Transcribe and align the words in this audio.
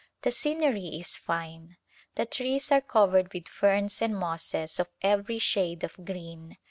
The 0.23 0.31
scenery 0.31 0.85
is 0.99 1.15
fine. 1.15 1.77
The 2.15 2.25
trees 2.25 2.71
are 2.71 2.81
covered 2.81 3.31
with 3.35 3.47
ferns 3.47 4.01
and 4.01 4.17
mosses 4.17 4.79
of 4.79 4.89
everv 5.03 5.39
shade 5.39 5.83
of 5.83 5.93
green. 6.03 6.57